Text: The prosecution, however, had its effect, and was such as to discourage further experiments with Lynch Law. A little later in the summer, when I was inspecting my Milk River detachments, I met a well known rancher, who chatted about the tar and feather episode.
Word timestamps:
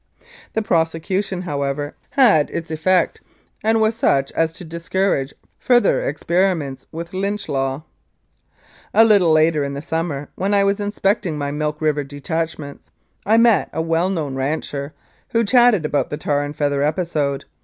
The 0.53 0.63
prosecution, 0.63 1.43
however, 1.43 1.93
had 2.09 2.49
its 2.49 2.71
effect, 2.71 3.21
and 3.63 3.79
was 3.79 3.93
such 3.95 4.31
as 4.31 4.51
to 4.53 4.65
discourage 4.65 5.31
further 5.59 6.01
experiments 6.01 6.87
with 6.91 7.13
Lynch 7.13 7.47
Law. 7.47 7.83
A 8.95 9.05
little 9.05 9.31
later 9.31 9.63
in 9.63 9.75
the 9.75 9.79
summer, 9.83 10.29
when 10.33 10.55
I 10.55 10.63
was 10.63 10.79
inspecting 10.79 11.37
my 11.37 11.51
Milk 11.51 11.79
River 11.81 12.03
detachments, 12.03 12.89
I 13.27 13.37
met 13.37 13.69
a 13.73 13.81
well 13.83 14.09
known 14.09 14.35
rancher, 14.35 14.93
who 15.33 15.43
chatted 15.43 15.85
about 15.85 16.09
the 16.09 16.17
tar 16.17 16.41
and 16.41 16.55
feather 16.55 16.81
episode. 16.81 17.45